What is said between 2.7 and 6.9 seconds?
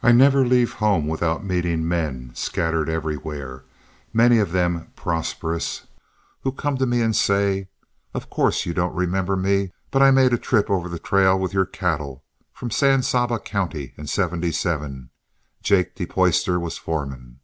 everywhere, many of them prosperous, who come to